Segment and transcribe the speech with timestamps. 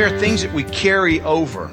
[0.00, 1.70] There are things that we carry over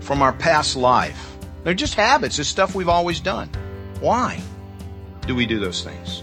[0.00, 1.36] from our past life.
[1.64, 2.38] They're just habits.
[2.38, 3.50] It's stuff we've always done.
[4.00, 4.40] Why
[5.26, 6.22] do we do those things?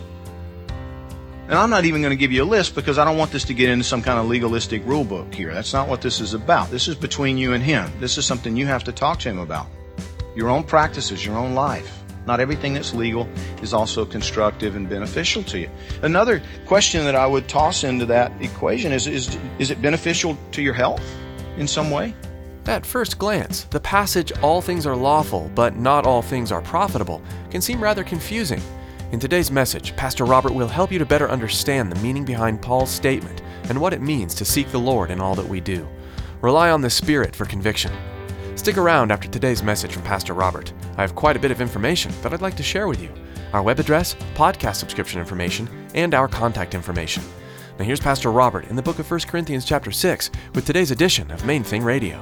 [1.47, 3.43] And I'm not even going to give you a list because I don't want this
[3.43, 5.53] to get into some kind of legalistic rule book here.
[5.53, 6.71] That's not what this is about.
[6.71, 7.91] This is between you and him.
[7.99, 9.67] This is something you have to talk to him about.
[10.35, 12.02] Your own practices, your own life.
[12.25, 13.27] Not everything that's legal
[13.61, 15.69] is also constructive and beneficial to you.
[16.01, 20.61] Another question that I would toss into that equation is is, is it beneficial to
[20.61, 21.03] your health
[21.57, 22.13] in some way?
[22.65, 27.21] At first glance, the passage, all things are lawful, but not all things are profitable,
[27.51, 28.61] can seem rather confusing.
[29.11, 32.89] In today's message, Pastor Robert will help you to better understand the meaning behind Paul's
[32.89, 35.87] statement and what it means to seek the Lord in all that we do.
[36.41, 37.91] Rely on the Spirit for conviction.
[38.63, 40.71] Stick around after today's message from Pastor Robert.
[40.95, 43.11] I have quite a bit of information that I'd like to share with you
[43.51, 47.23] our web address, podcast subscription information, and our contact information.
[47.77, 51.29] Now here's Pastor Robert in the book of 1 Corinthians chapter 6 with today's edition
[51.31, 52.21] of Main Thing Radio.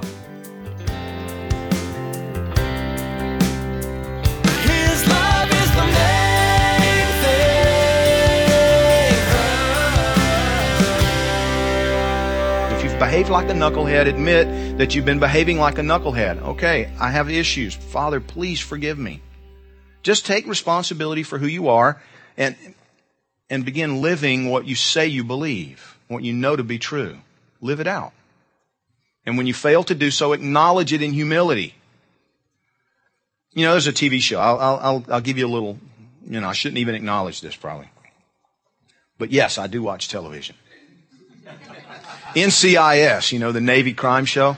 [13.04, 16.40] If like a knucklehead, admit that you've been behaving like a knucklehead.
[16.42, 17.74] Okay, I have issues.
[17.74, 19.20] Father, please forgive me.
[20.02, 22.00] Just take responsibility for who you are
[22.36, 22.56] and,
[23.50, 27.18] and begin living what you say you believe, what you know to be true.
[27.60, 28.12] Live it out.
[29.24, 31.74] And when you fail to do so, acknowledge it in humility.
[33.52, 34.40] You know, there's a TV show.
[34.40, 35.78] I'll, I'll, I'll give you a little,
[36.26, 37.88] you know, I shouldn't even acknowledge this probably.
[39.18, 40.56] But yes, I do watch television.
[42.34, 44.56] NCIS, you know, the Navy crime show.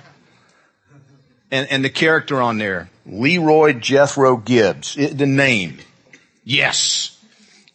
[1.50, 5.78] And, and the character on there, Leroy Jethro Gibbs, it, the name.
[6.42, 7.20] Yes.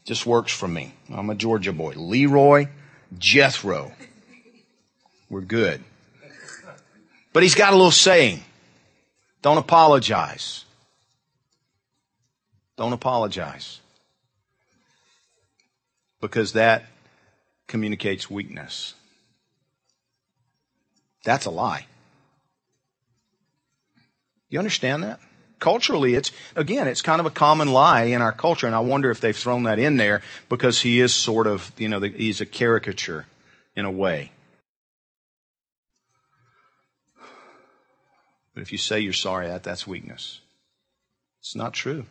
[0.06, 0.94] Just works for me.
[1.14, 1.94] I'm a Georgia boy.
[1.96, 2.68] Leroy
[3.18, 3.92] Jethro.
[5.30, 5.84] We're good.
[7.32, 8.44] But he's got a little saying.
[9.42, 10.66] Don't apologize.
[12.76, 13.80] Don't apologize.
[16.22, 16.86] Because that
[17.68, 18.96] communicates weakness.
[21.24, 21.86] That's a lie.
[24.50, 25.20] You understand that?
[25.60, 29.12] Culturally, it's, again, it's kind of a common lie in our culture, and I wonder
[29.12, 32.46] if they've thrown that in there because he is sort of, you know, he's a
[32.46, 33.26] caricature
[33.76, 34.32] in a way.
[38.54, 40.40] But if you say you're sorry, that, that's weakness.
[41.40, 42.06] It's not true.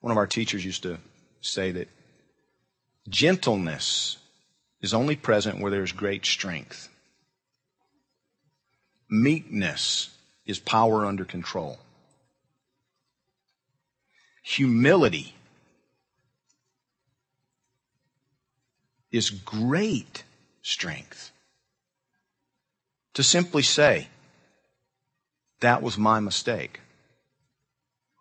[0.00, 0.98] One of our teachers used to
[1.40, 1.88] say that
[3.08, 4.18] gentleness
[4.86, 6.88] is only present where there's great strength.
[9.10, 10.10] Meekness
[10.46, 11.80] is power under control.
[14.44, 15.34] Humility
[19.10, 20.22] is great
[20.62, 21.32] strength.
[23.14, 24.06] To simply say,
[25.58, 26.78] that was my mistake,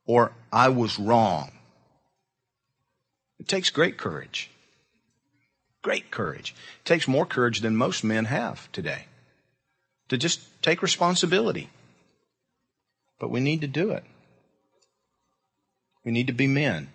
[0.07, 1.51] or I was wrong.
[3.39, 4.49] It takes great courage.
[5.85, 6.55] Great courage.
[6.79, 9.05] It takes more courage than most men have today
[10.09, 11.69] to just take responsibility.
[13.19, 14.03] But we need to do it.
[16.03, 16.89] We need to be men.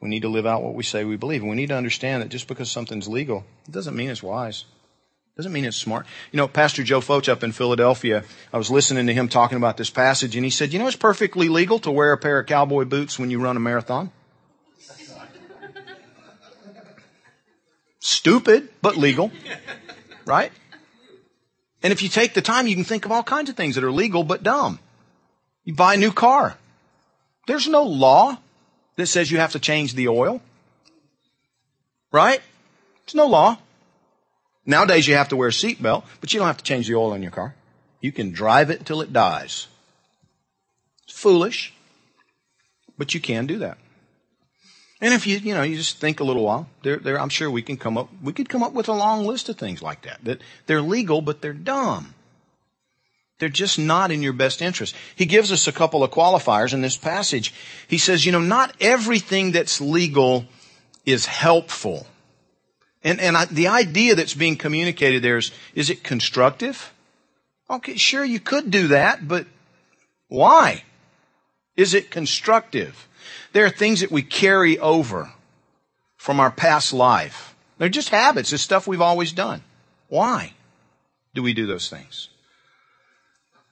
[0.00, 1.42] We need to live out what we say we believe.
[1.42, 4.64] And we need to understand that just because something's legal, it doesn't mean it's wise.
[5.34, 6.06] It doesn't mean it's smart.
[6.30, 8.24] You know, Pastor Joe Focht up in Philadelphia,
[8.54, 10.96] I was listening to him talking about this passage, and he said, You know, it's
[10.96, 14.10] perfectly legal to wear a pair of cowboy boots when you run a marathon.
[18.02, 19.30] Stupid, but legal.
[20.26, 20.50] Right?
[21.84, 23.84] And if you take the time, you can think of all kinds of things that
[23.84, 24.80] are legal but dumb.
[25.64, 26.56] You buy a new car.
[27.46, 28.38] There's no law
[28.96, 30.42] that says you have to change the oil.
[32.10, 32.42] Right?
[33.06, 33.58] There's no law.
[34.66, 37.14] Nowadays you have to wear a seatbelt, but you don't have to change the oil
[37.14, 37.54] in your car.
[38.00, 39.68] You can drive it till it dies.
[41.04, 41.72] It's foolish,
[42.98, 43.78] but you can do that.
[45.02, 47.50] And if you, you know, you just think a little while, there, there, I'm sure
[47.50, 50.02] we can come up, we could come up with a long list of things like
[50.02, 52.14] that, that they're legal, but they're dumb.
[53.40, 54.94] They're just not in your best interest.
[55.16, 57.52] He gives us a couple of qualifiers in this passage.
[57.88, 60.44] He says, you know, not everything that's legal
[61.04, 62.06] is helpful.
[63.02, 66.92] And, and I, the idea that's being communicated there is, is it constructive?
[67.68, 69.46] Okay, sure, you could do that, but
[70.28, 70.84] why?
[71.76, 73.08] Is it constructive?
[73.52, 75.32] There are things that we carry over
[76.16, 77.54] from our past life.
[77.78, 78.52] They're just habits.
[78.52, 79.62] It's stuff we've always done.
[80.08, 80.52] Why
[81.34, 82.28] do we do those things?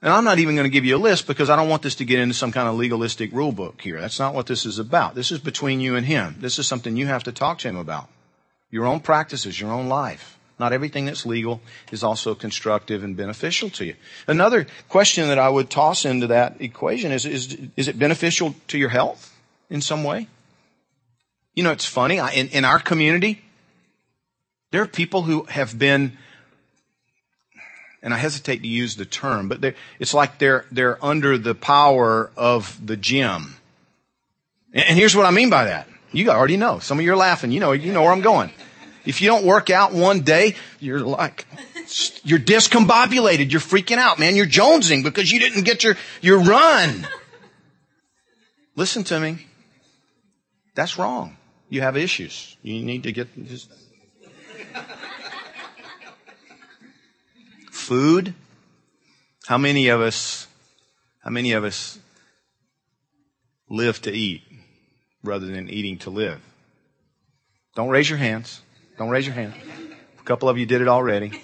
[0.01, 1.95] And I'm not even going to give you a list because I don't want this
[1.95, 4.01] to get into some kind of legalistic rule book here.
[4.01, 5.13] That's not what this is about.
[5.13, 6.37] This is between you and him.
[6.39, 8.09] This is something you have to talk to him about.
[8.71, 10.39] Your own practices, your own life.
[10.59, 11.61] Not everything that's legal
[11.91, 13.95] is also constructive and beneficial to you.
[14.27, 18.77] Another question that I would toss into that equation is, is, is it beneficial to
[18.77, 19.30] your health
[19.71, 20.27] in some way?
[21.55, 22.17] You know, it's funny.
[22.17, 23.41] In, in our community,
[24.69, 26.17] there are people who have been
[28.03, 32.31] and I hesitate to use the term, but it's like they're, they're under the power
[32.35, 33.57] of the gym.
[34.73, 35.87] And here's what I mean by that.
[36.11, 36.79] You already know.
[36.79, 37.51] Some of you are laughing.
[37.51, 38.51] You know, you know where I'm going.
[39.05, 41.45] If you don't work out one day, you're like,
[42.23, 43.51] you're discombobulated.
[43.51, 44.35] You're freaking out, man.
[44.35, 47.07] You're jonesing because you didn't get your, your run.
[48.75, 49.45] Listen to me.
[50.75, 51.37] That's wrong.
[51.69, 52.57] You have issues.
[52.61, 53.71] You need to get, just,
[57.71, 58.33] food.
[59.47, 60.47] How many of us,
[61.23, 61.99] how many of us
[63.69, 64.43] live to eat
[65.23, 66.39] rather than eating to live?
[67.75, 68.61] Don't raise your hands.
[68.97, 69.53] Don't raise your hand.
[70.19, 71.41] A couple of you did it already.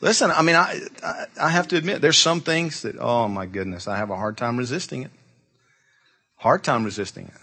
[0.00, 3.46] Listen, I mean, I, I, I have to admit, there's some things that, oh my
[3.46, 5.10] goodness, I have a hard time resisting it.
[6.38, 7.40] Hard time resisting it.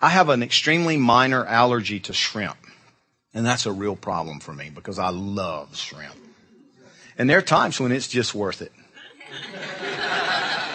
[0.00, 2.58] I have an extremely minor allergy to shrimp.
[3.32, 6.14] And that's a real problem for me because I love shrimp.
[7.18, 8.72] And there are times when it's just worth it.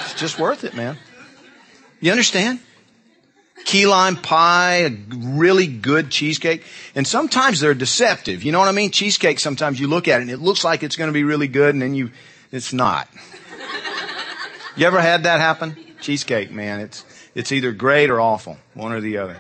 [0.04, 0.98] It's just worth it, man.
[2.02, 2.60] You understand?
[3.66, 6.64] Key lime pie, a really good cheesecake.
[6.96, 8.44] And sometimes they're deceptive.
[8.44, 8.90] You know what I mean?
[8.90, 11.48] Cheesecake, sometimes you look at it and it looks like it's going to be really
[11.48, 12.12] good and then you,
[12.52, 13.08] it's not.
[14.76, 15.78] You ever had that happen?
[16.02, 16.80] Cheesecake, man.
[16.80, 17.06] It's,
[17.40, 18.58] it's either great or awful.
[18.74, 19.38] One or the other.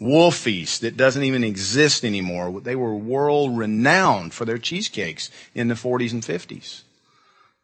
[0.00, 2.62] Wolfies that doesn't even exist anymore.
[2.62, 6.84] They were world renowned for their cheesecakes in the 40s and 50s.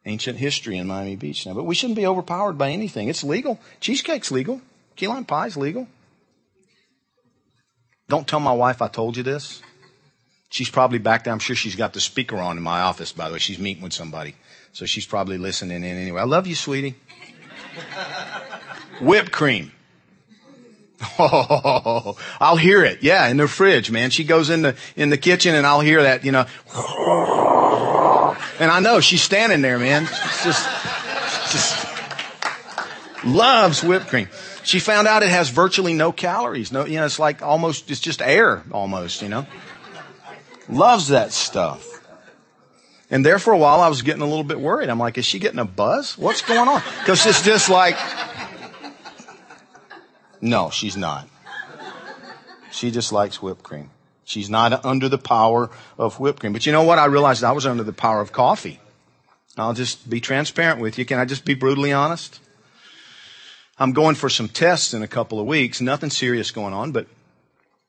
[0.05, 1.55] Ancient history in Miami Beach now.
[1.55, 3.07] But we shouldn't be overpowered by anything.
[3.07, 3.59] It's legal.
[3.79, 4.61] Cheesecake's legal.
[4.95, 5.87] Key lime pie's legal.
[8.07, 9.63] Don't tell my wife I told you this.
[10.49, 11.33] She's probably back there.
[11.33, 13.39] I'm sure she's got the speaker on in my office, by the way.
[13.39, 14.35] She's meeting with somebody.
[14.71, 16.21] So she's probably listening in anyway.
[16.21, 16.93] I love you, sweetie.
[19.01, 19.71] Whipped cream.
[21.19, 23.03] Oh, I'll hear it.
[23.03, 24.09] Yeah, in the fridge, man.
[24.09, 26.45] She goes in the in the kitchen and I'll hear that, you know.
[28.59, 30.05] And I know she's standing there, man.
[30.05, 30.67] She's just
[31.51, 31.87] just
[33.25, 34.29] loves whipped cream.
[34.63, 36.71] She found out it has virtually no calories.
[36.71, 39.45] No, you know, it's like almost it's just air almost, you know.
[40.69, 41.91] Loves that stuff.
[43.11, 44.89] And there for a while I was getting a little bit worried.
[44.89, 46.17] I'm like, is she getting a buzz?
[46.17, 46.81] What's going on?
[46.99, 47.97] Because it's just like
[50.41, 51.27] no, she's not.
[52.71, 53.89] She just likes whipped cream.
[54.25, 56.51] She's not under the power of whipped cream.
[56.51, 56.99] But you know what?
[56.99, 58.79] I realized I was under the power of coffee.
[59.57, 61.05] I'll just be transparent with you.
[61.05, 62.39] Can I just be brutally honest?
[63.77, 65.79] I'm going for some tests in a couple of weeks.
[65.79, 67.07] Nothing serious going on, but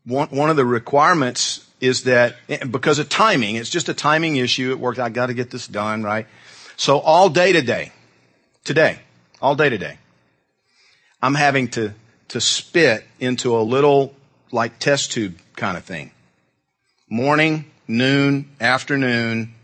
[0.05, 4.37] one, one of the requirements is that eh, because of timing, it's just a timing
[4.37, 4.99] issue at work.
[4.99, 6.27] I got to get this done, right?
[6.77, 7.93] So all day today,
[8.65, 8.99] today,
[9.41, 9.99] all day today,
[11.23, 11.95] I'm having to
[12.29, 14.15] to spit into a little
[14.53, 16.11] like test tube kind of thing.
[17.09, 19.55] Morning, noon, afternoon,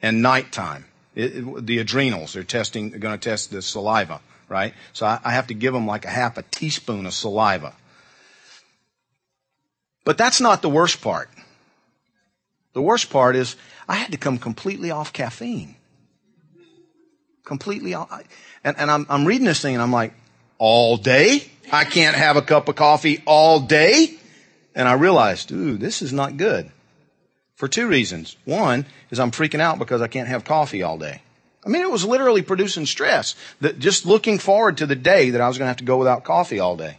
[0.00, 0.84] and nighttime.
[1.14, 4.74] It, it, the adrenals, they're testing, they're going to test the saliva, right?
[4.92, 7.72] So I, I have to give them like a half a teaspoon of saliva.
[10.04, 11.30] But that's not the worst part.
[12.74, 13.56] The worst part is
[13.88, 15.76] I had to come completely off caffeine.
[17.44, 18.10] Completely off.
[18.62, 20.12] And, and I'm, I'm reading this thing and I'm like,
[20.64, 21.44] all day?
[21.70, 24.14] I can't have a cup of coffee all day.
[24.74, 26.72] And I realized, ooh, this is not good.
[27.54, 28.38] For two reasons.
[28.46, 31.20] One is I'm freaking out because I can't have coffee all day.
[31.66, 33.34] I mean, it was literally producing stress.
[33.60, 35.98] That just looking forward to the day that I was going to have to go
[35.98, 36.98] without coffee all day.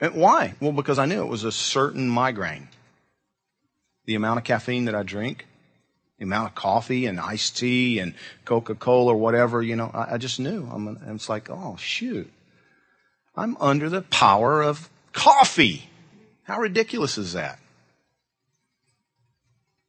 [0.00, 0.54] And why?
[0.60, 2.66] Well, because I knew it was a certain migraine.
[4.06, 5.46] The amount of caffeine that I drink,
[6.22, 8.14] the amount of coffee and iced tea and
[8.44, 10.68] Coca Cola or whatever, you know, I, I just knew.
[10.72, 12.32] I'm, it's like, oh, shoot.
[13.34, 15.90] I'm under the power of coffee.
[16.44, 17.58] How ridiculous is that?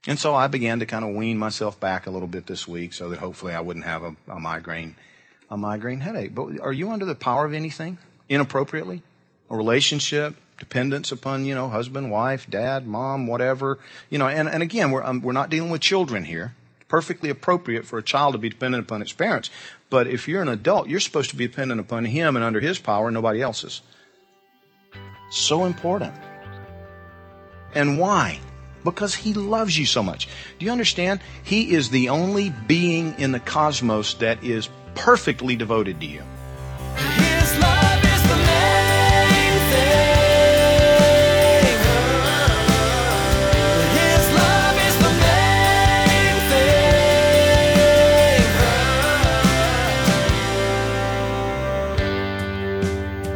[0.07, 2.93] And so I began to kind of wean myself back a little bit this week
[2.93, 4.95] so that hopefully I wouldn't have a, a migraine,
[5.51, 6.33] a migraine headache.
[6.33, 9.03] But are you under the power of anything inappropriately?
[9.51, 13.79] A relationship, dependence upon, you know, husband, wife, dad, mom, whatever.
[14.09, 16.55] You know, and, and again, we're, um, we're not dealing with children here.
[16.77, 19.49] It's Perfectly appropriate for a child to be dependent upon its parents.
[19.89, 22.79] But if you're an adult, you're supposed to be dependent upon him and under his
[22.79, 23.81] power, and nobody else's.
[25.29, 26.13] So important.
[27.75, 28.39] And why?
[28.83, 30.27] Because he loves you so much.
[30.59, 31.19] Do you understand?
[31.43, 36.23] He is the only being in the cosmos that is perfectly devoted to you.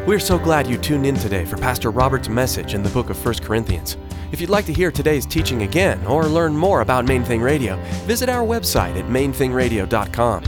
[0.08, 3.26] We're so glad you tuned in today for Pastor Robert's message in the book of
[3.26, 3.98] 1 Corinthians.
[4.32, 7.76] If you'd like to hear today's teaching again or learn more about Main Thing Radio,
[8.06, 10.44] visit our website at mainthingradio.com.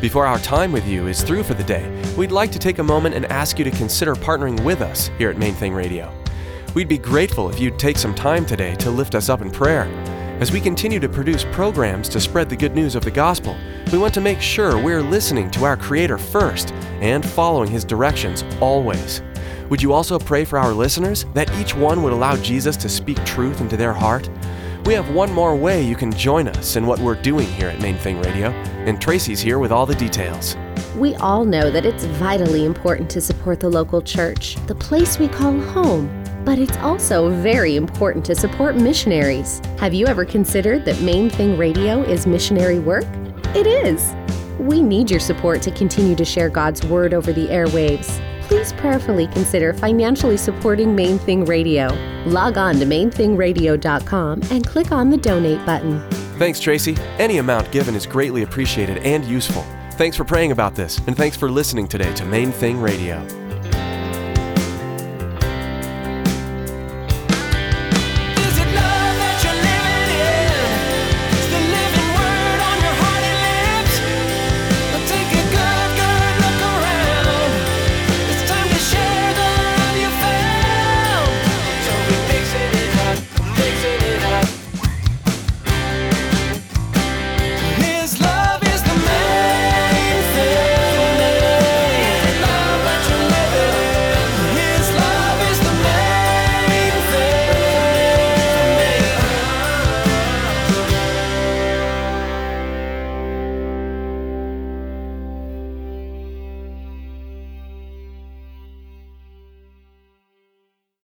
[0.00, 2.82] Before our time with you is through for the day, we'd like to take a
[2.82, 6.10] moment and ask you to consider partnering with us here at Main Thing Radio.
[6.72, 9.84] We'd be grateful if you'd take some time today to lift us up in prayer.
[10.40, 13.58] As we continue to produce programs to spread the good news of the gospel,
[13.92, 16.72] we want to make sure we're listening to our Creator first
[17.02, 19.20] and following His directions always.
[19.68, 23.22] Would you also pray for our listeners that each one would allow Jesus to speak
[23.24, 24.30] truth into their heart?
[24.86, 27.80] We have one more way you can join us in what we're doing here at
[27.80, 30.56] Main Thing Radio, and Tracy's here with all the details.
[30.96, 35.28] We all know that it's vitally important to support the local church, the place we
[35.28, 36.24] call home.
[36.44, 39.60] But it's also very important to support missionaries.
[39.78, 43.06] Have you ever considered that Main Thing Radio is missionary work?
[43.54, 44.14] It is.
[44.58, 48.20] We need your support to continue to share God's Word over the airwaves.
[48.42, 51.88] Please prayerfully consider financially supporting Main Thing Radio.
[52.26, 56.00] Log on to mainthingradio.com and click on the donate button.
[56.38, 56.96] Thanks, Tracy.
[57.18, 59.64] Any amount given is greatly appreciated and useful.
[59.92, 63.41] Thanks for praying about this, and thanks for listening today to Main Thing Radio.